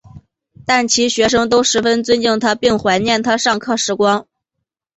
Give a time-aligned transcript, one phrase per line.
[0.65, 4.27] 但其学生都十分尊敬他并怀念他上课时光。